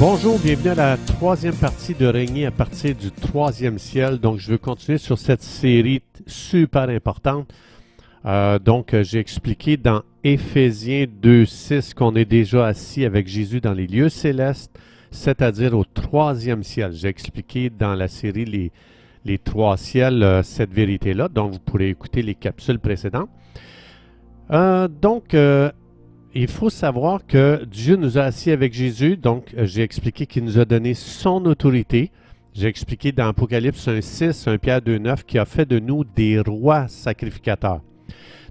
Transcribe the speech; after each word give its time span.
Bonjour, 0.00 0.40
bienvenue 0.40 0.70
à 0.70 0.74
la 0.74 0.96
troisième 0.96 1.54
partie 1.54 1.94
de 1.94 2.06
Régner 2.06 2.46
à 2.46 2.50
partir 2.50 2.96
du 2.96 3.12
troisième 3.12 3.78
ciel. 3.78 4.18
Donc, 4.18 4.40
je 4.40 4.50
veux 4.50 4.58
continuer 4.58 4.98
sur 4.98 5.18
cette 5.18 5.42
série 5.42 6.02
super 6.26 6.88
importante. 6.88 7.48
Euh, 8.26 8.58
donc, 8.58 8.92
euh, 8.92 9.04
j'ai 9.04 9.20
expliqué 9.20 9.76
dans 9.76 10.02
Éphésiens 10.24 11.06
2.6 11.22 11.94
qu'on 11.94 12.16
est 12.16 12.24
déjà 12.24 12.66
assis 12.66 13.04
avec 13.04 13.28
Jésus 13.28 13.60
dans 13.60 13.72
les 13.72 13.86
lieux 13.86 14.08
célestes, 14.08 14.76
c'est-à-dire 15.12 15.78
au 15.78 15.84
troisième 15.84 16.64
ciel. 16.64 16.92
J'ai 16.92 17.08
expliqué 17.08 17.70
dans 17.70 17.94
la 17.94 18.08
série 18.08 18.72
Les, 19.24 19.38
trois 19.38 19.76
ciels 19.76 20.24
euh, 20.24 20.42
cette 20.42 20.72
vérité-là, 20.72 21.28
donc 21.28 21.52
vous 21.52 21.60
pourrez 21.60 21.88
écouter 21.88 22.22
les 22.22 22.34
capsules 22.34 22.80
précédentes. 22.80 23.30
Donc, 24.50 25.34
il 26.34 26.48
faut 26.48 26.70
savoir 26.70 27.26
que 27.26 27.64
Dieu 27.64 27.96
nous 27.96 28.18
a 28.18 28.22
assis 28.22 28.50
avec 28.50 28.72
Jésus, 28.72 29.16
donc 29.16 29.54
euh, 29.56 29.66
j'ai 29.66 29.82
expliqué 29.82 30.26
qu'il 30.26 30.44
nous 30.44 30.58
a 30.58 30.64
donné 30.64 30.94
son 30.94 31.44
autorité. 31.46 32.10
J'ai 32.52 32.66
expliqué 32.66 33.12
dans 33.12 33.28
Apocalypse 33.28 33.86
1.6, 33.86 34.48
1 34.48 34.58
Pierre 34.58 34.80
2.9, 34.80 35.24
qui 35.24 35.38
a 35.38 35.44
fait 35.44 35.66
de 35.66 35.78
nous 35.78 36.04
des 36.04 36.40
rois 36.40 36.88
sacrificateurs. 36.88 37.80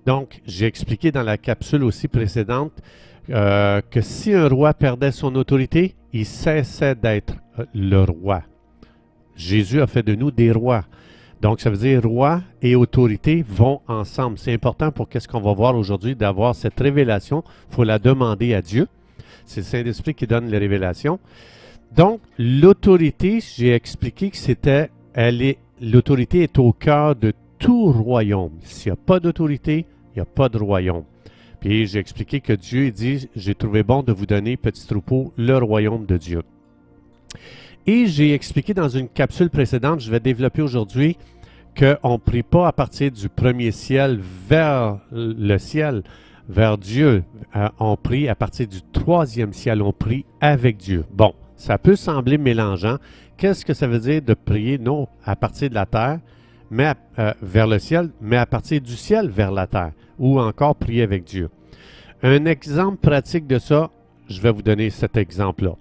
Donc, 0.05 0.41
j'ai 0.45 0.65
expliqué 0.65 1.11
dans 1.11 1.23
la 1.23 1.37
capsule 1.37 1.83
aussi 1.83 2.07
précédente 2.07 2.73
euh, 3.29 3.81
que 3.89 4.01
si 4.01 4.33
un 4.33 4.47
roi 4.47 4.73
perdait 4.73 5.11
son 5.11 5.35
autorité, 5.35 5.95
il 6.11 6.25
cessait 6.25 6.95
d'être 6.95 7.35
le 7.73 8.01
roi. 8.03 8.43
Jésus 9.35 9.81
a 9.81 9.87
fait 9.87 10.03
de 10.03 10.15
nous 10.15 10.31
des 10.31 10.51
rois. 10.51 10.85
Donc, 11.43 11.59
ça 11.59 11.69
veut 11.69 11.75
dire 11.75 12.01
roi 12.01 12.41
et 12.61 12.73
autorité 12.73 13.43
vont 13.45 13.81
ensemble. 13.89 14.37
C'est 14.37 14.53
important 14.53 14.93
pour 14.93 15.09
qu'est-ce 15.09 15.27
qu'on 15.27 15.41
va 15.41 15.51
voir 15.51 15.75
aujourd'hui 15.75 16.15
d'avoir 16.15 16.55
cette 16.55 16.79
révélation. 16.79 17.43
Il 17.69 17.75
faut 17.75 17.83
la 17.83 17.99
demander 17.99 18.53
à 18.53 18.61
Dieu. 18.61 18.87
C'est 19.45 19.59
le 19.59 19.65
Saint-Esprit 19.65 20.15
qui 20.15 20.25
donne 20.25 20.49
les 20.49 20.57
révélations. 20.57 21.19
Donc, 21.93 22.21
l'autorité, 22.39 23.41
j'ai 23.41 23.73
expliqué 23.73 24.29
que 24.29 24.37
c'était, 24.37 24.89
elle 25.13 25.55
l'autorité 25.81 26.43
est 26.43 26.57
au 26.59 26.71
cœur 26.71 27.13
de 27.13 27.33
tout 27.59 27.91
royaume. 27.91 28.53
S'il 28.61 28.93
n'y 28.93 28.97
a 28.97 29.01
pas 29.05 29.19
d'autorité, 29.19 29.85
il 30.15 30.19
n'y 30.19 30.21
a 30.21 30.25
pas 30.25 30.47
de 30.47 30.59
royaume. 30.59 31.03
Puis 31.59 31.87
j'ai 31.87 31.99
expliqué 31.99 32.39
que 32.39 32.53
Dieu 32.53 32.89
dit, 32.89 33.27
j'ai 33.35 33.53
trouvé 33.53 33.83
bon 33.83 34.01
de 34.01 34.13
vous 34.13 34.25
donner, 34.25 34.55
petit 34.55 34.87
troupeau, 34.87 35.33
le 35.35 35.57
royaume 35.57 36.05
de 36.05 36.15
Dieu. 36.15 36.41
Et 37.85 38.07
j'ai 38.07 38.33
expliqué 38.33 38.73
dans 38.73 38.87
une 38.87 39.09
capsule 39.09 39.49
précédente, 39.49 39.99
je 39.99 40.09
vais 40.09 40.21
développer 40.21 40.61
aujourd'hui, 40.61 41.17
qu'on 41.77 42.13
ne 42.13 42.17
prie 42.17 42.43
pas 42.43 42.67
à 42.67 42.71
partir 42.71 43.11
du 43.11 43.29
premier 43.29 43.71
ciel 43.71 44.19
vers 44.47 44.99
le 45.11 45.57
ciel, 45.57 46.03
vers 46.47 46.77
Dieu. 46.77 47.23
Euh, 47.55 47.69
on 47.79 47.95
prie 47.95 48.29
à 48.29 48.35
partir 48.35 48.67
du 48.67 48.81
troisième 48.91 49.53
ciel, 49.53 49.81
on 49.81 49.93
prie 49.93 50.25
avec 50.41 50.77
Dieu. 50.77 51.05
Bon, 51.11 51.33
ça 51.55 51.77
peut 51.77 51.95
sembler 51.95 52.37
mélangeant. 52.37 52.97
Qu'est-ce 53.37 53.65
que 53.65 53.73
ça 53.73 53.87
veut 53.87 53.99
dire 53.99 54.21
de 54.21 54.33
prier, 54.33 54.77
non 54.77 55.07
à 55.25 55.35
partir 55.35 55.69
de 55.69 55.75
la 55.75 55.85
terre, 55.85 56.19
mais 56.69 56.93
euh, 57.19 57.33
vers 57.41 57.67
le 57.67 57.79
ciel, 57.79 58.09
mais 58.21 58.37
à 58.37 58.45
partir 58.45 58.81
du 58.81 58.95
ciel 58.95 59.29
vers 59.29 59.51
la 59.51 59.67
terre, 59.67 59.91
ou 60.19 60.39
encore 60.39 60.75
prier 60.75 61.03
avec 61.03 61.23
Dieu? 61.23 61.49
Un 62.21 62.45
exemple 62.45 62.97
pratique 62.97 63.47
de 63.47 63.59
ça, 63.59 63.89
je 64.29 64.39
vais 64.39 64.51
vous 64.51 64.61
donner 64.61 64.89
cet 64.89 65.17
exemple-là. 65.17 65.75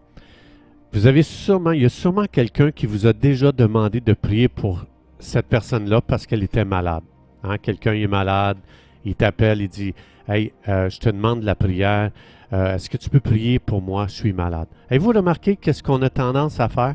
Vous 0.92 1.06
avez 1.06 1.22
sûrement, 1.22 1.72
il 1.72 1.82
y 1.82 1.86
a 1.86 1.88
sûrement 1.88 2.26
quelqu'un 2.30 2.70
qui 2.70 2.86
vous 2.86 3.06
a 3.06 3.12
déjà 3.12 3.52
demandé 3.52 4.00
de 4.00 4.12
prier 4.12 4.48
pour 4.48 4.84
cette 5.22 5.46
personne-là 5.46 6.00
parce 6.00 6.26
qu'elle 6.26 6.42
était 6.42 6.64
malade. 6.64 7.02
Hein, 7.42 7.58
Quelqu'un 7.58 7.94
est 7.94 8.06
malade, 8.06 8.58
il 9.04 9.14
t'appelle, 9.14 9.60
il 9.62 9.68
dit 9.68 9.94
Hey, 10.28 10.52
euh, 10.68 10.88
je 10.88 10.98
te 11.00 11.08
demande 11.08 11.42
la 11.42 11.54
prière. 11.54 12.10
Euh, 12.52 12.74
Est-ce 12.74 12.88
que 12.88 12.96
tu 12.96 13.10
peux 13.10 13.20
prier 13.20 13.58
pour 13.58 13.82
moi? 13.82 14.06
Je 14.06 14.12
suis 14.12 14.32
malade. 14.32 14.68
Avez-vous 14.88 15.10
remarqué 15.12 15.56
qu'est-ce 15.56 15.82
qu'on 15.82 16.00
a 16.02 16.10
tendance 16.10 16.60
à 16.60 16.68
faire? 16.68 16.94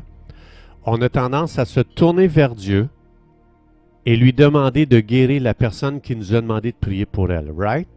On 0.84 1.00
a 1.02 1.08
tendance 1.08 1.58
à 1.58 1.64
se 1.64 1.80
tourner 1.80 2.26
vers 2.28 2.54
Dieu 2.54 2.88
et 4.06 4.16
lui 4.16 4.32
demander 4.32 4.86
de 4.86 5.00
guérir 5.00 5.42
la 5.42 5.52
personne 5.52 6.00
qui 6.00 6.16
nous 6.16 6.34
a 6.34 6.40
demandé 6.40 6.72
de 6.72 6.76
prier 6.76 7.04
pour 7.04 7.30
elle, 7.30 7.50
right? 7.56 7.88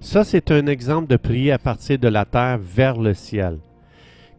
Ça, 0.00 0.24
c'est 0.24 0.50
un 0.50 0.66
exemple 0.66 1.06
de 1.08 1.16
prier 1.16 1.52
à 1.52 1.58
partir 1.58 1.98
de 1.98 2.08
la 2.08 2.24
terre 2.24 2.58
vers 2.60 2.98
le 2.98 3.14
ciel. 3.14 3.58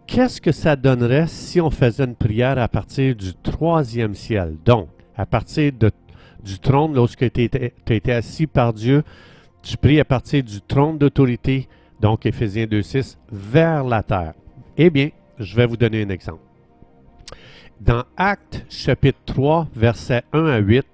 Qu'est-ce 0.05 0.41
que 0.41 0.51
ça 0.51 0.75
donnerait 0.75 1.27
si 1.27 1.61
on 1.61 1.69
faisait 1.69 2.05
une 2.05 2.15
prière 2.15 2.57
à 2.57 2.67
partir 2.67 3.15
du 3.15 3.33
troisième 3.35 4.15
ciel? 4.15 4.55
Donc, 4.65 4.89
à 5.17 5.25
partir 5.25 5.71
du 6.43 6.59
trône, 6.59 6.93
lorsque 6.93 7.31
tu 7.31 7.49
as 7.51 7.93
été 7.93 8.13
assis 8.13 8.47
par 8.47 8.71
Dieu, 8.73 9.03
tu 9.63 9.75
pries 9.75 9.99
à 9.99 10.05
partir 10.05 10.43
du 10.43 10.61
trône 10.61 10.97
d'autorité, 10.97 11.67
donc 11.99 12.25
Éphésiens 12.25 12.65
2.6, 12.65 13.17
vers 13.31 13.83
la 13.83 14.03
terre. 14.03 14.33
Eh 14.77 14.89
bien, 14.89 15.09
je 15.39 15.55
vais 15.55 15.65
vous 15.65 15.77
donner 15.77 16.03
un 16.03 16.09
exemple. 16.09 16.41
Dans 17.81 18.03
Actes 18.15 18.65
chapitre 18.69 19.19
3, 19.25 19.67
versets 19.75 20.23
1 20.33 20.45
à 20.45 20.57
8, 20.57 20.85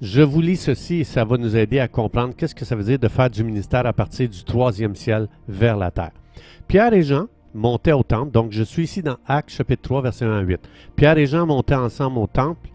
je 0.00 0.22
vous 0.22 0.40
lis 0.40 0.56
ceci 0.56 1.00
et 1.00 1.04
ça 1.04 1.24
va 1.24 1.36
nous 1.36 1.56
aider 1.56 1.78
à 1.78 1.86
comprendre 1.86 2.34
qu'est-ce 2.34 2.54
que 2.54 2.64
ça 2.64 2.74
veut 2.74 2.82
dire 2.82 2.98
de 2.98 3.06
faire 3.06 3.30
du 3.30 3.44
ministère 3.44 3.86
à 3.86 3.92
partir 3.92 4.28
du 4.28 4.42
troisième 4.42 4.96
ciel 4.96 5.28
vers 5.46 5.76
la 5.76 5.92
terre. 5.92 6.10
Pierre 6.66 6.92
et 6.94 7.02
Jean 7.02 7.26
montaient 7.54 7.92
au 7.92 8.02
temple, 8.02 8.32
donc 8.32 8.50
je 8.50 8.64
suis 8.64 8.84
ici 8.84 9.02
dans 9.02 9.18
Actes 9.26 9.50
chapitre 9.50 9.82
3, 9.82 10.02
verset 10.02 10.24
1 10.24 10.38
à 10.38 10.40
8. 10.40 10.60
Pierre 10.96 11.18
et 11.18 11.26
Jean 11.26 11.46
montaient 11.46 11.74
ensemble 11.74 12.18
au 12.18 12.26
temple 12.26 12.70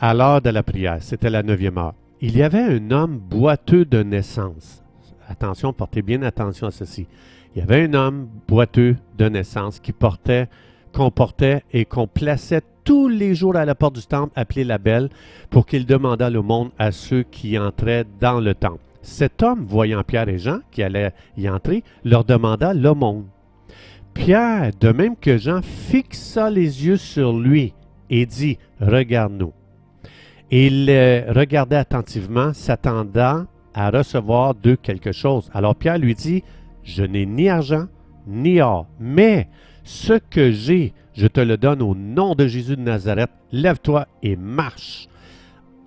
à 0.00 0.14
l'heure 0.14 0.42
de 0.42 0.50
la 0.50 0.62
prière, 0.62 0.98
c'était 1.00 1.30
la 1.30 1.42
neuvième 1.42 1.78
heure. 1.78 1.94
Il 2.20 2.36
y 2.36 2.42
avait 2.42 2.62
un 2.62 2.90
homme 2.90 3.18
boiteux 3.18 3.84
de 3.84 4.02
naissance. 4.02 4.82
Attention, 5.28 5.72
portez 5.72 6.02
bien 6.02 6.22
attention 6.22 6.66
à 6.66 6.70
ceci. 6.70 7.06
Il 7.54 7.60
y 7.60 7.62
avait 7.62 7.84
un 7.84 7.94
homme 7.94 8.28
boiteux 8.48 8.96
de 9.16 9.28
naissance 9.28 9.78
qui 9.78 9.92
portait, 9.92 10.48
qu'on 10.92 11.10
portait 11.10 11.62
et 11.72 11.84
qu'on 11.84 12.06
plaçait 12.06 12.62
tous 12.82 13.08
les 13.08 13.34
jours 13.34 13.56
à 13.56 13.64
la 13.64 13.74
porte 13.74 13.94
du 13.94 14.06
temple, 14.06 14.32
appelé 14.36 14.64
la 14.64 14.78
belle, 14.78 15.08
pour 15.50 15.66
qu'il 15.66 15.86
demandât 15.86 16.30
le 16.30 16.42
monde 16.42 16.70
à 16.78 16.92
ceux 16.92 17.22
qui 17.22 17.58
entraient 17.58 18.04
dans 18.20 18.40
le 18.40 18.54
temple. 18.54 18.80
Cet 19.02 19.42
homme, 19.42 19.62
voyant 19.62 20.02
Pierre 20.02 20.28
et 20.28 20.38
Jean 20.38 20.60
qui 20.70 20.82
allaient 20.82 21.12
y 21.36 21.48
entrer, 21.48 21.84
leur 22.04 22.24
demanda 22.24 22.74
le 22.74 22.94
monde. 22.94 23.26
Pierre, 24.12 24.70
de 24.78 24.92
même 24.92 25.16
que 25.16 25.38
Jean, 25.38 25.60
fixa 25.62 26.50
les 26.50 26.86
yeux 26.86 26.96
sur 26.96 27.36
lui 27.36 27.74
et 28.10 28.26
dit, 28.26 28.58
Regarde-nous. 28.80 29.52
Il 30.56 30.86
le 30.86 31.24
regardait 31.32 31.74
attentivement, 31.74 32.52
s'attendant 32.52 33.46
à 33.74 33.90
recevoir 33.90 34.54
d'eux 34.54 34.76
quelque 34.76 35.10
chose. 35.10 35.50
Alors 35.52 35.74
Pierre 35.74 35.98
lui 35.98 36.14
dit, 36.14 36.44
Je 36.84 37.02
n'ai 37.02 37.26
ni 37.26 37.48
argent, 37.48 37.86
ni 38.28 38.60
or, 38.60 38.86
mais 39.00 39.48
ce 39.82 40.12
que 40.12 40.52
j'ai, 40.52 40.94
je 41.12 41.26
te 41.26 41.40
le 41.40 41.56
donne 41.56 41.82
au 41.82 41.96
nom 41.96 42.36
de 42.36 42.46
Jésus 42.46 42.76
de 42.76 42.82
Nazareth. 42.82 43.32
Lève-toi 43.50 44.06
et 44.22 44.36
marche. 44.36 45.08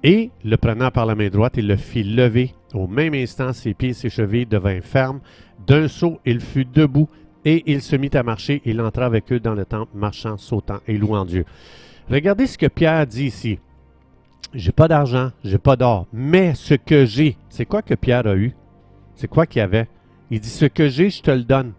Et, 0.03 0.31
le 0.43 0.57
prenant 0.57 0.91
par 0.91 1.05
la 1.05 1.15
main 1.15 1.29
droite, 1.29 1.53
il 1.55 1.67
le 1.67 1.77
fit 1.77 2.03
lever. 2.03 2.53
Au 2.73 2.87
même 2.87 3.13
instant, 3.13 3.53
ses 3.53 3.73
pieds 3.73 3.91
et 3.91 3.93
ses 3.93 4.09
chevilles 4.09 4.47
devinrent 4.47 4.83
fermes. 4.83 5.21
D'un 5.65 5.87
saut, 5.87 6.19
il 6.25 6.41
fut 6.41 6.65
debout 6.65 7.07
et 7.45 7.63
il 7.67 7.81
se 7.81 7.95
mit 7.95 8.11
à 8.13 8.21
marcher. 8.21 8.61
Il 8.65 8.81
entra 8.81 9.05
avec 9.05 9.31
eux 9.31 9.39
dans 9.39 9.55
le 9.55 9.63
temple, 9.63 9.93
marchant, 9.95 10.35
sautant 10.35 10.81
et 10.89 10.97
louant 10.97 11.23
Dieu. 11.23 11.45
Regardez 12.09 12.47
ce 12.47 12.57
que 12.57 12.67
Pierre 12.67 13.07
dit 13.07 13.27
ici. 13.27 13.59
J'ai 14.53 14.71
pas 14.71 14.87
d'argent, 14.87 15.31
j'ai 15.43 15.57
pas 15.57 15.75
d'or, 15.75 16.07
mais 16.13 16.53
ce 16.55 16.73
que 16.73 17.05
j'ai, 17.05 17.37
c'est 17.49 17.65
quoi 17.65 17.81
que 17.81 17.93
Pierre 17.95 18.27
a 18.27 18.35
eu? 18.35 18.55
C'est 19.15 19.27
quoi 19.27 19.45
qu'il 19.45 19.61
avait? 19.61 19.87
Il 20.31 20.39
dit, 20.39 20.49
ce 20.49 20.65
que 20.65 20.87
j'ai, 20.87 21.09
je 21.09 21.21
te 21.21 21.31
le 21.31 21.43
donne. 21.43 21.73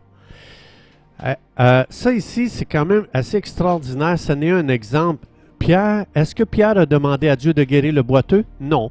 Euh, 1.25 1.35
euh, 1.61 1.85
ça 1.89 2.13
ici, 2.13 2.49
c'est 2.49 2.65
quand 2.65 2.85
même 2.85 3.07
assez 3.13 3.37
extraordinaire. 3.37 4.19
Ce 4.19 4.33
n'est 4.33 4.51
un 4.51 4.69
exemple. 4.69 5.27
Pierre, 5.59 6.07
est-ce 6.15 6.35
que 6.35 6.45
Pierre 6.45 6.79
a 6.79 6.87
demandé 6.87 7.29
à 7.29 7.37
Dieu 7.37 7.53
de 7.53 7.65
guérir 7.65 7.93
le 7.93 8.03
boiteux? 8.03 8.45
Non. 8.61 8.91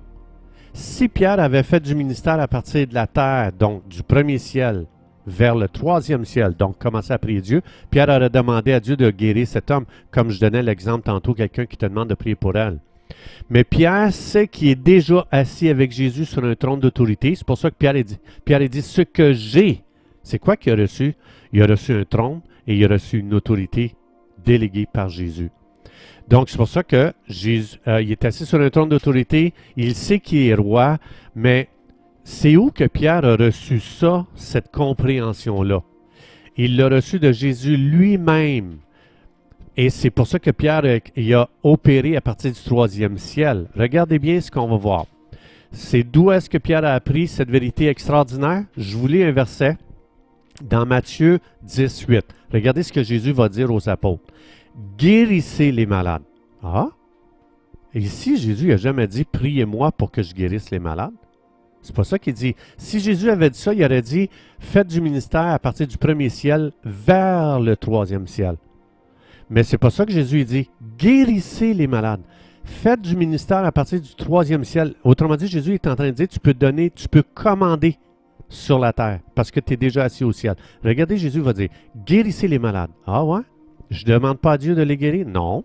Si 0.73 1.07
Pierre 1.07 1.39
avait 1.39 1.63
fait 1.63 1.79
du 1.79 1.95
ministère 1.95 2.39
à 2.39 2.47
partir 2.47 2.87
de 2.87 2.93
la 2.93 3.07
terre, 3.07 3.51
donc 3.57 3.87
du 3.87 4.03
premier 4.03 4.37
ciel, 4.37 4.85
vers 5.25 5.55
le 5.55 5.67
troisième 5.67 6.23
ciel, 6.25 6.53
donc 6.53 6.77
commencer 6.77 7.13
à 7.13 7.17
prier 7.17 7.41
Dieu, 7.41 7.61
Pierre 7.89 8.09
aurait 8.09 8.29
demandé 8.29 8.73
à 8.73 8.79
Dieu 8.79 8.95
de 8.95 9.09
guérir 9.09 9.47
cet 9.47 9.71
homme, 9.71 9.85
comme 10.11 10.29
je 10.29 10.39
donnais 10.39 10.63
l'exemple 10.63 11.05
tantôt, 11.05 11.33
quelqu'un 11.33 11.65
qui 11.65 11.77
te 11.77 11.85
demande 11.85 12.09
de 12.09 12.15
prier 12.15 12.35
pour 12.35 12.55
elle. 12.55 12.79
Mais 13.49 13.63
Pierre 13.63 14.13
sait 14.13 14.47
qu'il 14.47 14.69
est 14.69 14.75
déjà 14.75 15.25
assis 15.31 15.69
avec 15.69 15.91
Jésus 15.91 16.25
sur 16.25 16.43
un 16.43 16.55
trône 16.55 16.79
d'autorité. 16.79 17.35
C'est 17.35 17.45
pour 17.45 17.57
ça 17.57 17.71
que 17.71 17.75
Pierre 17.75 17.95
a 17.95 18.67
dit, 18.67 18.81
ce 18.81 19.01
que 19.01 19.33
j'ai. 19.33 19.83
C'est 20.23 20.39
quoi 20.39 20.57
qu'il 20.57 20.73
a 20.73 20.75
reçu? 20.75 21.15
Il 21.53 21.61
a 21.61 21.67
reçu 21.67 21.93
un 21.93 22.03
trône 22.03 22.41
et 22.67 22.75
il 22.75 22.83
a 22.85 22.89
reçu 22.89 23.19
une 23.19 23.33
autorité 23.33 23.95
déléguée 24.43 24.87
par 24.91 25.09
Jésus. 25.09 25.49
Donc, 26.27 26.49
c'est 26.49 26.57
pour 26.57 26.67
ça 26.67 26.83
que 26.83 27.13
Jésus, 27.27 27.77
euh, 27.87 27.99
est 27.99 28.25
assis 28.25 28.45
sur 28.45 28.59
un 28.59 28.69
trône 28.69 28.89
d'autorité, 28.89 29.53
il 29.77 29.95
sait 29.95 30.19
qu'il 30.19 30.47
est 30.47 30.53
roi, 30.53 30.97
mais 31.35 31.69
c'est 32.25 32.57
où 32.57 32.71
que 32.71 32.83
Pierre 32.83 33.23
a 33.23 33.37
reçu 33.37 33.79
ça, 33.79 34.25
cette 34.35 34.69
compréhension-là? 34.69 35.83
Il 36.57 36.75
l'a 36.75 36.89
reçu 36.89 37.19
de 37.19 37.31
Jésus 37.31 37.77
lui-même. 37.77 38.79
Et 39.79 39.91
c'est 39.91 40.09
pour 40.09 40.25
ça 40.25 40.39
que 40.39 40.49
Pierre 40.49 40.81
il 41.15 41.33
a 41.35 41.49
opéré 41.61 42.17
à 42.17 42.21
partir 42.21 42.51
du 42.51 42.59
troisième 42.59 43.19
ciel. 43.19 43.67
Regardez 43.75 44.17
bien 44.17 44.41
ce 44.41 44.49
qu'on 44.49 44.67
va 44.67 44.75
voir. 44.75 45.05
C'est 45.71 46.03
d'où 46.03 46.31
est-ce 46.31 46.49
que 46.49 46.57
Pierre 46.57 46.83
a 46.83 46.93
appris 46.93 47.27
cette 47.27 47.51
vérité 47.51 47.87
extraordinaire? 47.87 48.63
Je 48.75 48.97
vous 48.97 49.07
lis 49.07 49.23
un 49.23 49.31
verset 49.31 49.77
dans 50.63 50.87
Matthieu 50.87 51.39
18. 51.61 52.25
Regardez 52.51 52.81
ce 52.81 52.91
que 52.91 53.03
Jésus 53.03 53.33
va 53.33 53.49
dire 53.49 53.71
aux 53.71 53.87
apôtres. 53.87 54.23
Guérissez 54.97 55.71
les 55.71 55.85
malades. 55.85 56.23
Ah? 56.63 56.87
ici, 57.93 58.37
Jésus 58.37 58.67
n'a 58.67 58.77
jamais 58.77 59.07
dit 59.07 59.25
priez-moi 59.25 59.91
pour 59.91 60.11
que 60.11 60.23
je 60.23 60.33
guérisse 60.33 60.71
les 60.71 60.79
malades? 60.79 61.13
C'est 61.83 61.95
pas 61.95 62.03
ça 62.03 62.17
qu'il 62.17 62.33
dit. 62.33 62.55
Si 62.77 62.99
Jésus 62.99 63.29
avait 63.29 63.49
dit 63.51 63.59
ça, 63.59 63.73
il 63.73 63.83
aurait 63.83 64.01
dit 64.01 64.29
faites 64.59 64.87
du 64.87 65.01
ministère 65.01 65.47
à 65.47 65.59
partir 65.59 65.87
du 65.87 65.97
premier 65.97 66.29
ciel 66.29 66.71
vers 66.83 67.59
le 67.59 67.77
troisième 67.77 68.27
ciel. 68.27 68.57
Mais 69.49 69.63
c'est 69.63 69.77
pas 69.77 69.89
ça 69.89 70.05
que 70.05 70.11
Jésus 70.11 70.43
dit. 70.43 70.69
Guérissez 70.97 71.73
les 71.73 71.87
malades. 71.87 72.21
Faites 72.63 73.01
du 73.01 73.15
ministère 73.15 73.63
à 73.63 73.71
partir 73.71 74.01
du 74.01 74.13
troisième 74.13 74.65
ciel. 74.65 74.93
Autrement 75.03 75.37
dit, 75.37 75.47
Jésus 75.47 75.75
est 75.75 75.87
en 75.87 75.95
train 75.95 76.07
de 76.07 76.11
dire 76.11 76.27
tu 76.27 76.39
peux 76.39 76.53
donner, 76.53 76.89
tu 76.89 77.07
peux 77.07 77.23
commander 77.23 77.97
sur 78.49 78.79
la 78.79 78.93
terre 78.93 79.19
parce 79.35 79.51
que 79.51 79.59
tu 79.59 79.73
es 79.73 79.77
déjà 79.77 80.03
assis 80.03 80.23
au 80.23 80.31
ciel. 80.31 80.55
Regardez, 80.83 81.17
Jésus 81.17 81.39
va 81.39 81.53
dire 81.53 81.69
guérissez 82.05 82.47
les 82.47 82.59
malades. 82.59 82.91
Ah 83.05 83.23
ouais? 83.23 83.41
Je 83.89 84.03
ne 84.05 84.11
demande 84.11 84.39
pas 84.39 84.53
à 84.53 84.57
Dieu 84.57 84.75
de 84.75 84.81
les 84.81 84.97
guérir? 84.97 85.25
Non. 85.27 85.63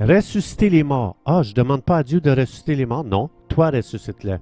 Ressusciter 0.00 0.70
les 0.70 0.82
morts. 0.82 1.16
Ah, 1.26 1.42
je 1.42 1.50
ne 1.50 1.54
demande 1.56 1.82
pas 1.82 1.98
à 1.98 2.02
Dieu 2.02 2.20
de 2.20 2.30
ressusciter 2.30 2.74
les 2.74 2.86
morts? 2.86 3.04
Non. 3.04 3.28
Toi, 3.48 3.70
ressuscite-les. 3.70 4.36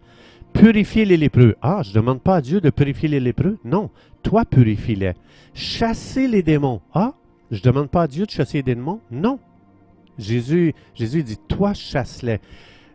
Purifier 0.53 1.05
les 1.05 1.17
lépreux. 1.17 1.57
Ah, 1.61 1.81
je 1.83 1.91
ne 1.91 1.95
demande 1.95 2.21
pas 2.21 2.37
à 2.37 2.41
Dieu 2.41 2.61
de 2.61 2.71
purifier 2.71 3.09
les 3.09 3.21
lépreux? 3.21 3.59
Non. 3.65 3.91
Toi, 4.23 4.45
purifie-les. 4.45 5.15
Chasser 5.55 6.29
les 6.29 6.43
démons. 6.43 6.81
Ah, 6.95 7.15
je 7.51 7.59
ne 7.59 7.63
demande 7.63 7.89
pas 7.89 8.03
à 8.03 8.09
Dieu 8.09 8.27
de 8.27 8.31
chasser 8.31 8.59
les 8.59 8.63
démons? 8.75 9.01
Non. 9.11 9.39
Jésus, 10.19 10.75
Jésus 10.95 11.23
dit, 11.23 11.37
toi, 11.49 11.75
chasse-les. 11.75 12.41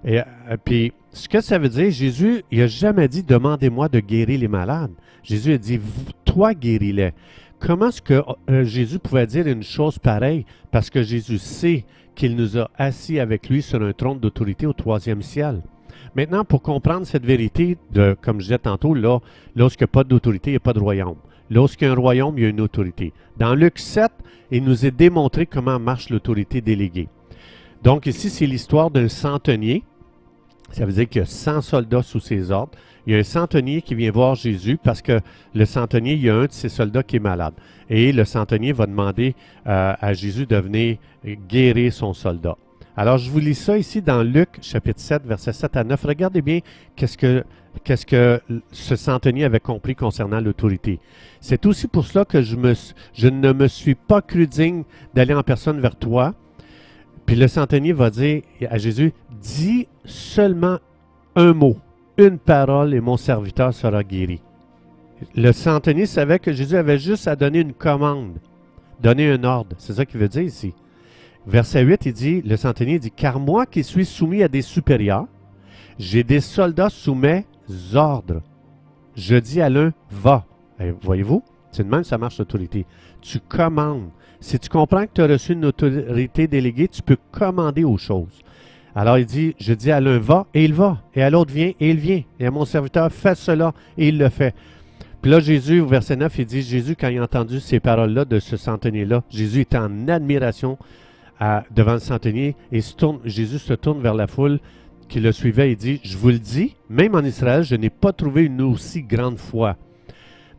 Et 0.03 0.19
euh, 0.19 0.23
puis, 0.63 0.93
ce 1.13 1.27
que 1.27 1.41
ça 1.41 1.59
veut 1.59 1.69
dire, 1.69 1.91
Jésus, 1.91 2.43
il 2.51 2.59
n'a 2.59 2.67
jamais 2.67 3.07
dit 3.07 3.23
demandez-moi 3.23 3.89
de 3.89 3.99
guérir 3.99 4.39
les 4.39 4.47
malades. 4.47 4.91
Jésus 5.23 5.53
a 5.53 5.57
dit 5.57 5.79
toi 6.25 6.53
guéris-les. 6.53 7.11
Comment 7.59 7.89
est-ce 7.89 8.01
que 8.01 8.23
euh, 8.49 8.63
Jésus 8.63 8.97
pouvait 8.97 9.27
dire 9.27 9.45
une 9.45 9.61
chose 9.61 9.99
pareille? 9.99 10.45
Parce 10.71 10.89
que 10.89 11.03
Jésus 11.03 11.37
sait 11.37 11.85
qu'il 12.15 12.35
nous 12.35 12.57
a 12.57 12.69
assis 12.77 13.19
avec 13.19 13.49
lui 13.49 13.61
sur 13.61 13.81
un 13.83 13.93
trône 13.93 14.19
d'autorité 14.19 14.65
au 14.65 14.73
troisième 14.73 15.21
ciel. 15.21 15.61
Maintenant, 16.15 16.43
pour 16.43 16.61
comprendre 16.61 17.05
cette 17.05 17.25
vérité, 17.25 17.77
de, 17.91 18.15
comme 18.19 18.39
je 18.39 18.45
disais 18.45 18.57
tantôt, 18.57 18.93
là, 18.93 19.19
a 19.57 19.87
pas 19.87 20.03
d'autorité, 20.03 20.49
il 20.49 20.53
n'y 20.53 20.57
a 20.57 20.61
pas 20.61 20.73
de 20.73 20.79
royaume. 20.79 21.17
Lorsqu'il 21.51 21.85
y 21.85 21.89
a 21.89 21.93
un 21.93 21.97
royaume, 21.97 22.35
il 22.37 22.43
y 22.43 22.47
a 22.47 22.49
une 22.49 22.61
autorité. 22.61 23.13
Dans 23.37 23.53
Luc 23.53 23.77
7, 23.77 24.11
il 24.49 24.63
nous 24.63 24.87
est 24.87 24.91
démontré 24.91 25.45
comment 25.45 25.79
marche 25.79 26.09
l'autorité 26.09 26.61
déléguée. 26.61 27.09
Donc 27.83 28.07
ici, 28.07 28.31
c'est 28.31 28.47
l'histoire 28.47 28.89
d'un 28.89 29.09
centenier 29.09 29.83
ça 30.71 30.85
veut 30.85 30.93
dire 30.93 31.07
qu'il 31.07 31.19
y 31.19 31.23
a 31.23 31.27
100 31.27 31.61
soldats 31.61 32.01
sous 32.01 32.19
ses 32.19 32.51
ordres. 32.51 32.71
Il 33.05 33.13
y 33.13 33.15
a 33.15 33.19
un 33.19 33.23
centenier 33.23 33.81
qui 33.81 33.95
vient 33.95 34.11
voir 34.11 34.35
Jésus 34.35 34.77
parce 34.81 35.01
que 35.01 35.19
le 35.53 35.65
centenier, 35.65 36.13
il 36.13 36.23
y 36.23 36.29
a 36.29 36.35
un 36.35 36.45
de 36.45 36.51
ses 36.51 36.69
soldats 36.69 37.03
qui 37.03 37.17
est 37.17 37.19
malade. 37.19 37.53
Et 37.89 38.11
le 38.11 38.25
centenier 38.25 38.71
va 38.71 38.85
demander 38.85 39.35
euh, 39.67 39.93
à 39.99 40.13
Jésus 40.13 40.45
de 40.45 40.55
venir 40.55 40.97
guérir 41.49 41.91
son 41.91 42.13
soldat. 42.13 42.55
Alors, 42.95 43.17
je 43.17 43.29
vous 43.31 43.39
lis 43.39 43.55
ça 43.55 43.77
ici 43.77 44.01
dans 44.01 44.21
Luc, 44.21 44.49
chapitre 44.61 44.99
7, 44.99 45.25
versets 45.25 45.53
7 45.53 45.77
à 45.77 45.83
9. 45.83 46.03
Regardez 46.03 46.41
bien 46.41 46.59
qu'est-ce 46.95 47.17
que, 47.17 47.43
qu'est-ce 47.83 48.05
que 48.05 48.41
ce 48.71 48.95
centenier 48.95 49.45
avait 49.45 49.59
compris 49.59 49.95
concernant 49.95 50.39
l'autorité. 50.39 50.99
C'est 51.39 51.65
aussi 51.65 51.87
pour 51.87 52.05
cela 52.05 52.25
que 52.25 52.41
je, 52.41 52.55
ne 53.27 53.53
me 53.53 53.67
suis 53.67 53.95
pas 53.95 54.21
cru 54.21 54.47
digne 54.47 54.83
d'aller 55.13 55.33
en 55.33 55.43
personne 55.43 55.79
vers 55.79 55.95
toi, 55.95 56.33
puis 57.25 57.35
le 57.35 57.47
centenier 57.47 57.93
va 57.93 58.09
dire 58.09 58.41
à 58.69 58.77
Jésus, 58.77 59.13
dis 59.41 59.87
seulement 60.05 60.79
un 61.35 61.53
mot, 61.53 61.77
une 62.17 62.37
parole, 62.37 62.93
et 62.93 62.99
mon 62.99 63.17
serviteur 63.17 63.73
sera 63.73 64.03
guéri. 64.03 64.41
Le 65.35 65.51
centenier 65.51 66.05
savait 66.05 66.39
que 66.39 66.51
Jésus 66.51 66.75
avait 66.75 66.97
juste 66.97 67.27
à 67.27 67.35
donner 67.35 67.59
une 67.59 67.73
commande, 67.73 68.37
donner 69.01 69.29
un 69.29 69.43
ordre. 69.43 69.75
C'est 69.77 69.93
ça 69.93 70.05
qu'il 70.05 70.19
veut 70.19 70.27
dire 70.27 70.41
ici. 70.41 70.73
Verset 71.47 71.83
8, 71.83 72.05
il 72.05 72.13
dit, 72.13 72.41
le 72.41 72.57
centenier 72.57 72.99
dit, 72.99 73.11
car 73.11 73.39
moi 73.39 73.65
qui 73.65 73.83
suis 73.83 74.05
soumis 74.05 74.43
à 74.43 74.47
des 74.47 74.61
supérieurs, 74.61 75.27
j'ai 75.97 76.23
des 76.23 76.39
soldats 76.39 76.89
sous 76.89 77.15
mes 77.15 77.45
ordres. 77.93 78.41
Je 79.15 79.35
dis 79.35 79.61
à 79.61 79.69
l'un, 79.69 79.93
va. 80.09 80.45
Eh, 80.79 80.91
voyez-vous, 81.01 81.43
c'est 81.71 81.83
de 81.83 81.89
même 81.89 82.03
ça 82.03 82.17
marche 82.17 82.39
l'autorité. 82.39 82.85
Tu 83.21 83.39
commandes. 83.39 84.09
Si 84.39 84.57
tu 84.57 84.69
comprends 84.69 85.05
que 85.05 85.11
tu 85.13 85.21
as 85.21 85.27
reçu 85.27 85.53
une 85.53 85.65
autorité 85.65 86.47
déléguée, 86.47 86.87
tu 86.87 87.01
peux 87.01 87.17
commander 87.31 87.83
aux 87.83 87.97
choses. 87.97 88.41
Alors 88.95 89.17
il 89.17 89.25
dit, 89.25 89.55
je 89.59 89.73
dis 89.73 89.91
à 89.91 90.01
l'un 90.01 90.19
va 90.19 90.47
et 90.53 90.65
il 90.65 90.73
va, 90.73 91.01
et 91.15 91.21
à 91.21 91.29
l'autre 91.29 91.53
vient 91.53 91.71
et 91.79 91.89
il 91.91 91.97
vient, 91.97 92.23
et 92.39 92.45
à 92.45 92.51
mon 92.51 92.65
serviteur 92.65 93.11
fais 93.11 93.35
cela 93.35 93.73
et 93.97 94.09
il 94.09 94.17
le 94.17 94.29
fait. 94.29 94.53
Puis 95.21 95.29
là, 95.29 95.39
Jésus, 95.39 95.79
au 95.81 95.85
verset 95.85 96.15
9, 96.15 96.39
il 96.39 96.45
dit, 96.45 96.61
Jésus, 96.63 96.95
quand 96.99 97.07
il 97.07 97.19
a 97.19 97.23
entendu 97.23 97.59
ces 97.59 97.79
paroles-là 97.79 98.25
de 98.25 98.39
ce 98.39 98.57
centenier-là, 98.57 99.23
Jésus 99.29 99.61
était 99.61 99.77
en 99.77 100.07
admiration 100.07 100.79
devant 101.71 101.93
le 101.93 101.99
centenier 101.99 102.55
et 102.71 102.81
se 102.81 102.95
tourne, 102.95 103.19
Jésus 103.23 103.59
se 103.59 103.73
tourne 103.73 104.01
vers 104.01 104.13
la 104.13 104.27
foule 104.27 104.59
qui 105.11 105.19
le 105.19 105.33
suivait 105.33 105.73
et 105.73 105.75
dit, 105.75 105.99
je 106.03 106.17
vous 106.17 106.29
le 106.29 106.39
dis, 106.39 106.77
même 106.89 107.15
en 107.15 107.23
Israël, 107.23 107.63
je 107.63 107.75
n'ai 107.75 107.89
pas 107.89 108.13
trouvé 108.13 108.45
une 108.45 108.61
aussi 108.61 109.03
grande 109.03 109.37
foi. 109.37 109.75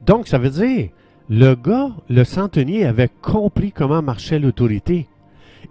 Donc, 0.04 0.28
ça 0.28 0.36
veut 0.36 0.50
dire, 0.50 0.90
le 1.30 1.54
gars, 1.54 1.88
le 2.10 2.22
centenier, 2.22 2.84
avait 2.84 3.08
compris 3.22 3.72
comment 3.72 4.02
marchait 4.02 4.38
l'autorité. 4.38 5.08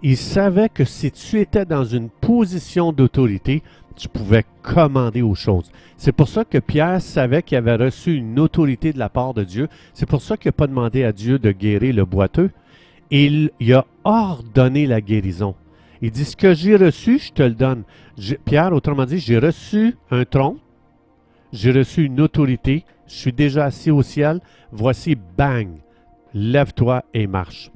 Il 0.02 0.16
savait 0.16 0.68
que 0.68 0.84
si 0.84 1.12
tu 1.12 1.38
étais 1.38 1.64
dans 1.64 1.84
une 1.84 2.10
position 2.10 2.92
d'autorité, 2.92 3.62
tu 3.94 4.08
pouvais 4.08 4.44
commander 4.62 5.22
aux 5.22 5.36
choses. 5.36 5.70
C'est 5.96 6.10
pour 6.10 6.26
ça 6.26 6.44
que 6.44 6.58
Pierre 6.58 7.00
savait 7.00 7.44
qu'il 7.44 7.58
avait 7.58 7.76
reçu 7.76 8.16
une 8.16 8.40
autorité 8.40 8.92
de 8.92 8.98
la 8.98 9.08
part 9.08 9.32
de 9.32 9.44
Dieu. 9.44 9.68
C'est 9.94 10.08
pour 10.08 10.22
ça 10.22 10.36
qu'il 10.36 10.48
n'a 10.48 10.54
pas 10.54 10.66
demandé 10.66 11.04
à 11.04 11.12
Dieu 11.12 11.38
de 11.38 11.52
guérir 11.52 11.94
le 11.94 12.04
boiteux. 12.04 12.50
Il, 13.12 13.52
il 13.60 13.74
a 13.74 13.86
ordonné 14.02 14.88
la 14.88 15.00
guérison. 15.00 15.54
Il 16.02 16.10
dit, 16.10 16.24
ce 16.24 16.36
que 16.36 16.52
j'ai 16.52 16.76
reçu, 16.76 17.18
je 17.18 17.32
te 17.32 17.42
le 17.42 17.54
donne. 17.54 17.84
Pierre, 18.44 18.72
autrement 18.72 19.06
dit, 19.06 19.18
j'ai 19.18 19.38
reçu 19.38 19.96
un 20.10 20.24
tronc, 20.24 20.58
j'ai 21.52 21.70
reçu 21.70 22.04
une 22.04 22.20
autorité, 22.20 22.84
je 23.06 23.14
suis 23.14 23.32
déjà 23.32 23.66
assis 23.66 23.90
au 23.90 24.02
ciel, 24.02 24.40
voici, 24.72 25.14
bang, 25.14 25.68
lève-toi 26.34 27.04
et 27.14 27.26
marche. 27.26 27.70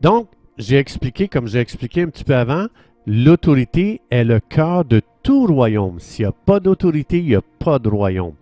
Donc, 0.00 0.28
j'ai 0.58 0.76
expliqué, 0.76 1.26
comme 1.26 1.48
j'ai 1.48 1.60
expliqué 1.60 2.02
un 2.02 2.08
petit 2.08 2.24
peu 2.24 2.36
avant, 2.36 2.66
l'autorité 3.06 4.02
est 4.10 4.24
le 4.24 4.38
cœur 4.40 4.84
de 4.84 5.00
tout 5.22 5.46
royaume. 5.46 6.00
S'il 6.00 6.24
n'y 6.24 6.28
a 6.28 6.32
pas 6.32 6.60
d'autorité, 6.60 7.18
il 7.18 7.24
n'y 7.24 7.34
a 7.34 7.42
pas 7.58 7.78
de 7.78 7.88
royaume. 7.88 8.34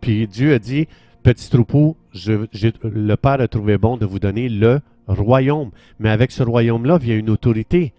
Puis 0.00 0.26
Dieu 0.28 0.52
a 0.52 0.58
dit, 0.58 0.86
petit 1.22 1.48
troupeau, 1.48 1.96
le 2.14 3.14
Père 3.14 3.40
a 3.40 3.48
trouvé 3.48 3.78
bon 3.78 3.96
de 3.96 4.04
vous 4.04 4.18
donner 4.18 4.48
le 4.48 4.80
royaume. 5.08 5.70
Mais 5.98 6.10
avec 6.10 6.30
ce 6.30 6.42
royaume-là 6.42 6.98
vient 6.98 7.16
une 7.16 7.30
autorité. 7.30 7.92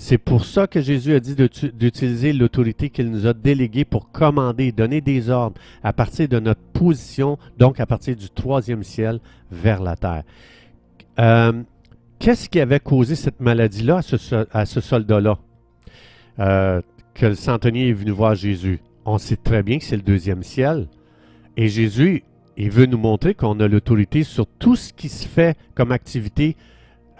C'est 0.00 0.18
pour 0.18 0.44
ça 0.44 0.68
que 0.68 0.80
Jésus 0.80 1.12
a 1.14 1.20
dit 1.20 1.34
d'utiliser 1.34 2.32
l'autorité 2.32 2.88
qu'il 2.88 3.10
nous 3.10 3.26
a 3.26 3.32
déléguée 3.32 3.84
pour 3.84 4.12
commander, 4.12 4.70
donner 4.70 5.00
des 5.00 5.28
ordres 5.28 5.60
à 5.82 5.92
partir 5.92 6.28
de 6.28 6.38
notre 6.38 6.60
position, 6.72 7.36
donc 7.58 7.80
à 7.80 7.86
partir 7.86 8.14
du 8.14 8.30
troisième 8.30 8.84
ciel 8.84 9.18
vers 9.50 9.82
la 9.82 9.96
terre. 9.96 10.22
Euh, 11.18 11.52
qu'est-ce 12.20 12.48
qui 12.48 12.60
avait 12.60 12.78
causé 12.78 13.16
cette 13.16 13.40
maladie-là 13.40 14.00
à 14.52 14.66
ce, 14.66 14.80
soldat-là? 14.80 15.36
Euh, 16.38 16.80
que 17.14 17.26
le 17.26 17.34
centenier 17.34 17.88
est 17.88 17.92
venu 17.92 18.12
voir 18.12 18.36
Jésus. 18.36 18.78
On 19.04 19.18
sait 19.18 19.36
très 19.36 19.64
bien 19.64 19.78
que 19.78 19.84
c'est 19.84 19.96
le 19.96 20.02
deuxième 20.02 20.44
ciel. 20.44 20.86
Et 21.56 21.66
Jésus, 21.66 22.22
il 22.58 22.70
veut 22.70 22.86
nous 22.86 22.98
montrer 22.98 23.34
qu'on 23.34 23.60
a 23.60 23.68
l'autorité 23.68 24.24
sur 24.24 24.46
tout 24.46 24.74
ce 24.74 24.92
qui 24.92 25.08
se 25.08 25.26
fait 25.26 25.56
comme 25.76 25.92
activité 25.92 26.56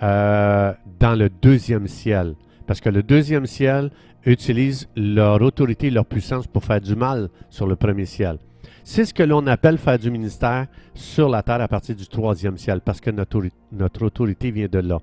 euh, 0.02 0.72
dans 0.98 1.14
le 1.14 1.30
deuxième 1.30 1.86
ciel. 1.86 2.34
Parce 2.66 2.80
que 2.80 2.88
le 2.88 3.04
deuxième 3.04 3.46
ciel 3.46 3.90
utilise 4.26 4.88
leur 4.96 5.40
autorité, 5.40 5.90
leur 5.90 6.06
puissance 6.06 6.48
pour 6.48 6.64
faire 6.64 6.80
du 6.80 6.96
mal 6.96 7.28
sur 7.50 7.68
le 7.68 7.76
premier 7.76 8.04
ciel. 8.04 8.38
C'est 8.82 9.04
ce 9.04 9.14
que 9.14 9.22
l'on 9.22 9.46
appelle 9.46 9.78
faire 9.78 9.98
du 9.98 10.10
ministère 10.10 10.66
sur 10.94 11.28
la 11.28 11.44
terre 11.44 11.60
à 11.60 11.68
partir 11.68 11.94
du 11.94 12.08
troisième 12.08 12.58
ciel, 12.58 12.80
parce 12.80 13.00
que 13.00 13.10
notre, 13.10 13.40
notre 13.70 14.06
autorité 14.06 14.50
vient 14.50 14.68
de 14.68 14.80
là. 14.80 14.98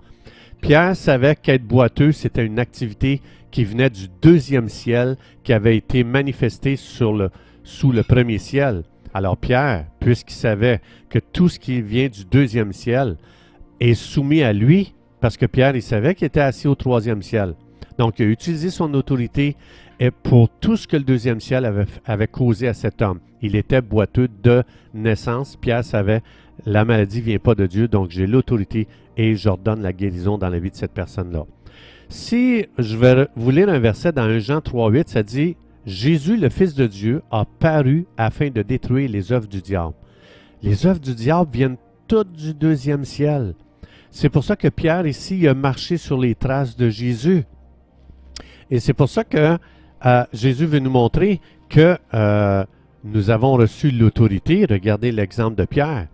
Pierre 0.59 0.97
savait 0.97 1.35
qu'être 1.35 1.63
boiteux, 1.63 2.11
c'était 2.11 2.45
une 2.45 2.59
activité 2.59 3.21
qui 3.51 3.63
venait 3.63 3.89
du 3.89 4.07
deuxième 4.21 4.67
ciel, 4.67 5.15
qui 5.43 5.53
avait 5.53 5.77
été 5.77 6.03
manifestée 6.03 6.75
sur 6.75 7.13
le, 7.13 7.29
sous 7.63 7.93
le 7.93 8.03
premier 8.03 8.37
ciel. 8.37 8.83
Alors 9.15 9.37
Pierre, 9.37 9.85
puisqu'il 10.01 10.33
savait 10.33 10.81
que 11.07 11.19
tout 11.19 11.47
ce 11.47 11.57
qui 11.57 11.81
vient 11.81 12.09
du 12.09 12.25
deuxième 12.25 12.73
ciel 12.73 13.15
est 13.79 13.93
soumis 13.93 14.43
à 14.43 14.51
lui, 14.51 14.93
parce 15.21 15.37
que 15.37 15.45
Pierre, 15.45 15.73
il 15.73 15.81
savait 15.81 16.15
qu'il 16.15 16.27
était 16.27 16.41
assis 16.41 16.67
au 16.67 16.75
troisième 16.75 17.21
ciel. 17.21 17.55
Donc, 17.97 18.19
il 18.19 18.25
a 18.25 18.29
utilisé 18.29 18.69
son 18.69 18.93
autorité 18.93 19.55
pour 20.23 20.49
tout 20.49 20.75
ce 20.75 20.85
que 20.85 20.97
le 20.97 21.03
deuxième 21.03 21.39
ciel 21.39 21.63
avait, 21.63 21.85
avait 22.05 22.27
causé 22.27 22.67
à 22.67 22.73
cet 22.73 23.01
homme. 23.01 23.21
Il 23.41 23.55
était 23.55 23.79
boiteux 23.79 24.27
de 24.43 24.63
naissance. 24.93 25.55
Pierre 25.55 25.85
savait, 25.85 26.21
la 26.65 26.83
maladie 26.83 27.19
ne 27.19 27.23
vient 27.23 27.39
pas 27.39 27.55
de 27.55 27.67
Dieu, 27.67 27.87
donc 27.87 28.11
j'ai 28.11 28.27
l'autorité 28.27 28.85
et 29.15 29.35
j'ordonne 29.35 29.81
la 29.81 29.93
guérison 29.93 30.37
dans 30.37 30.49
la 30.49 30.59
vie 30.59 30.71
de 30.71 30.75
cette 30.75 30.91
personne-là. 30.91 31.45
Si 32.09 32.65
je 32.77 32.97
vais 32.97 33.29
vous 33.37 33.51
lire 33.51 33.69
un 33.69 33.79
verset 33.79 34.11
dans 34.11 34.23
1 34.23 34.39
Jean 34.39 34.59
3.8, 34.59 35.07
ça 35.07 35.23
dit 35.23 35.55
Jésus, 35.85 36.37
le 36.37 36.49
Fils 36.49 36.73
de 36.73 36.87
Dieu, 36.87 37.21
a 37.31 37.45
paru 37.45 38.05
afin 38.17 38.49
de 38.49 38.61
détruire 38.61 39.09
les 39.09 39.31
œuvres 39.31 39.47
du 39.47 39.61
diable. 39.61 39.93
Les 40.63 40.85
œuvres 40.85 40.99
du 40.99 41.13
diable 41.13 41.49
viennent 41.53 41.77
toutes 42.07 42.33
du 42.33 42.53
deuxième 42.53 43.05
ciel. 43.05 43.53
C'est 44.11 44.29
pour 44.29 44.43
ça 44.43 44.55
que 44.55 44.67
Pierre 44.67 45.05
ici 45.05 45.47
a 45.47 45.53
marché 45.53 45.97
sur 45.97 46.17
les 46.17 46.35
traces 46.35 46.75
de 46.75 46.89
Jésus. 46.89 47.43
Et 48.71 48.79
c'est 48.79 48.93
pour 48.93 49.09
ça 49.09 49.23
que 49.23 49.57
euh, 50.05 50.23
Jésus 50.33 50.65
veut 50.65 50.79
nous 50.79 50.89
montrer 50.89 51.41
que 51.69 51.97
euh, 52.13 52.63
nous 53.03 53.29
avons 53.29 53.53
reçu 53.53 53.91
l'autorité. 53.91 54.65
Regardez 54.69 55.11
l'exemple 55.11 55.55
de 55.55 55.65
Pierre. 55.65 56.07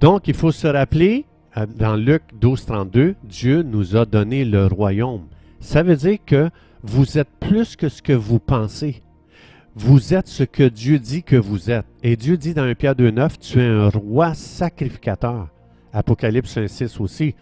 Donc, 0.00 0.28
il 0.28 0.34
faut 0.34 0.52
se 0.52 0.66
rappeler, 0.66 1.26
euh, 1.56 1.66
dans 1.66 1.96
Luc 1.96 2.22
12, 2.40 2.64
32, 2.66 3.16
Dieu 3.24 3.62
nous 3.62 3.96
a 3.96 4.04
donné 4.06 4.44
le 4.44 4.66
royaume. 4.66 5.26
Ça 5.60 5.82
veut 5.82 5.96
dire 5.96 6.18
que 6.24 6.50
vous 6.82 7.18
êtes 7.18 7.28
plus 7.40 7.76
que 7.76 7.88
ce 7.88 8.02
que 8.02 8.12
vous 8.12 8.38
pensez. 8.38 9.02
Vous 9.74 10.14
êtes 10.14 10.28
ce 10.28 10.42
que 10.42 10.68
Dieu 10.68 10.98
dit 10.98 11.22
que 11.22 11.36
vous 11.36 11.70
êtes. 11.70 11.86
Et 12.02 12.16
Dieu 12.16 12.36
dit 12.36 12.54
dans 12.54 12.64
1 12.64 12.74
Pierre 12.74 12.94
2.9, 12.94 13.38
tu 13.38 13.60
es 13.60 13.66
un 13.66 13.88
roi 13.88 14.34
sacrificateur. 14.34 15.48
Apocalypse 15.92 16.56
1.6 16.56 17.00
aussi. 17.00 17.34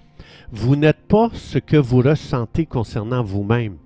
Vous 0.52 0.76
n'êtes 0.76 1.06
pas 1.08 1.30
ce 1.32 1.58
que 1.58 1.76
vous 1.76 2.02
ressentez 2.02 2.66
concernant 2.66 3.22
vous-même. 3.22 3.76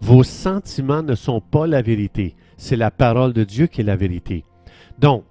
Vos 0.00 0.22
sentiments 0.22 1.02
ne 1.02 1.14
sont 1.14 1.40
pas 1.40 1.66
la 1.66 1.82
vérité. 1.82 2.36
C'est 2.56 2.76
la 2.76 2.90
parole 2.90 3.32
de 3.32 3.44
Dieu 3.44 3.66
qui 3.66 3.80
est 3.80 3.84
la 3.84 3.96
vérité. 3.96 4.44
Donc, 4.98 5.24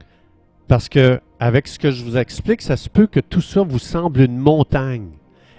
parce 0.68 0.89
que 0.89 1.20
avec 1.39 1.68
ce 1.68 1.77
que 1.77 1.92
je 1.92 2.03
vous 2.03 2.18
explique, 2.18 2.62
ça 2.62 2.77
se 2.77 2.89
peut 2.89 3.08
que 3.08 3.20
tout 3.20 3.42
ça 3.42 3.63
vous 3.63 3.80
semble 3.80 4.22
une 4.22 4.38
montagne. 4.38 5.12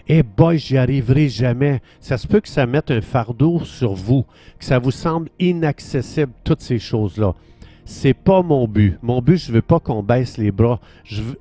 Eh 0.06 0.22
boy, 0.22 0.58
j'y 0.58 0.76
arriverai 0.76 1.28
jamais. 1.28 1.80
Ça 2.00 2.18
se 2.18 2.26
peut 2.26 2.40
que 2.40 2.48
ça 2.48 2.66
mette 2.66 2.90
un 2.90 3.00
fardeau 3.00 3.60
sur 3.64 3.94
vous, 3.94 4.24
que 4.58 4.64
ça 4.64 4.78
vous 4.78 4.90
semble 4.90 5.30
inaccessible, 5.38 6.32
toutes 6.44 6.60
ces 6.60 6.78
choses-là. 6.78 7.34
C'est 7.86 8.14
pas 8.14 8.42
mon 8.42 8.66
but. 8.66 8.98
Mon 9.02 9.20
but, 9.22 9.36
je 9.36 9.52
veux 9.52 9.62
pas 9.62 9.80
qu'on 9.80 10.02
baisse 10.02 10.36
les 10.38 10.50
bras. 10.50 10.80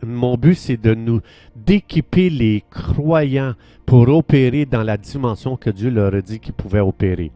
mon 0.01 0.37
but, 0.37 0.55
c'est 0.55 0.81
de 0.81 0.93
nous 0.93 1.21
d'équiper 1.55 2.29
les 2.29 2.63
croyants 2.69 3.53
pour 3.85 4.07
opérer 4.09 4.65
dans 4.65 4.83
la 4.83 4.97
dimension 4.97 5.57
que 5.57 5.69
Dieu 5.69 5.89
leur 5.89 6.13
a 6.13 6.21
dit 6.21 6.39
qu'ils 6.39 6.53
pouvaient 6.53 6.79
opérer. 6.79 7.31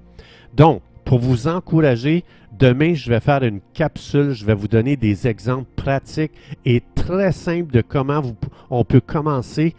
Donc, 0.56 0.82
pour 1.04 1.20
vous 1.20 1.48
encourager, 1.48 2.26
demain, 2.58 2.94
je 2.94 3.10
vais 3.10 3.22
faire 3.22 3.44
une 3.44 3.62
capsule. 3.74 4.32
Je 4.32 4.46
vais 4.46 4.56
vous 4.56 4.68
donner 4.68 4.98
des 4.98 5.28
exemples 5.28 5.70
pratiques 5.76 6.34
et 6.66 6.84
très 6.96 7.32
simples 7.32 7.74
de 7.74 7.82
comment 7.82 8.22
on 8.70 8.84
peut 8.84 9.02
commencer 9.02 9.74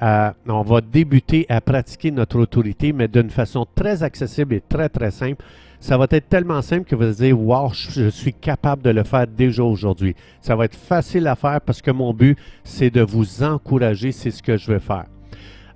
on 0.00 0.62
va 0.62 0.80
débuter 0.80 1.46
à 1.48 1.60
pratiquer 1.60 2.10
notre 2.10 2.38
autorité, 2.38 2.92
mais 2.92 3.08
d'une 3.08 3.30
façon 3.30 3.66
très 3.74 4.02
accessible 4.02 4.54
et 4.54 4.60
très, 4.60 4.88
très 4.88 5.10
simple. 5.10 5.44
Ça 5.80 5.98
va 5.98 6.06
être 6.10 6.30
tellement 6.30 6.62
simple 6.62 6.84
que 6.84 6.96
vous 6.96 7.02
allez 7.02 7.14
dire, 7.14 7.38
wow, 7.38 7.70
je 7.72 8.08
suis 8.08 8.32
capable 8.32 8.82
de 8.82 8.90
le 8.90 9.04
faire 9.04 9.26
déjà 9.26 9.62
aujourd'hui. 9.62 10.16
Ça 10.40 10.56
va 10.56 10.64
être 10.64 10.76
facile 10.76 11.26
à 11.26 11.36
faire 11.36 11.60
parce 11.60 11.82
que 11.82 11.90
mon 11.90 12.14
but, 12.14 12.38
c'est 12.64 12.90
de 12.90 13.02
vous 13.02 13.42
encourager, 13.42 14.10
c'est 14.10 14.30
ce 14.30 14.42
que 14.42 14.56
je 14.56 14.72
veux 14.72 14.78
faire. 14.78 15.04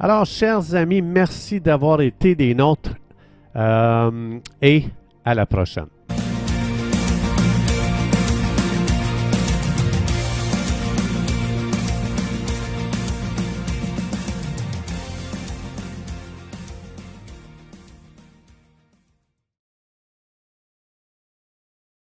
Alors, 0.01 0.25
chers 0.25 0.75
amis, 0.75 1.03
merci 1.03 1.61
d'avoir 1.61 2.01
été 2.01 2.35
des 2.35 2.55
nôtres 2.55 2.95
euh, 3.57 4.39
et 4.63 4.85
à 5.25 5.35
la 5.35 5.45
prochaine. 5.45 5.98